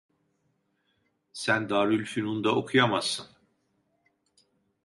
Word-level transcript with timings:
Sen 1.33 1.69
Darülfünun’da 1.69 2.51
okuyamazsın… 2.55 3.27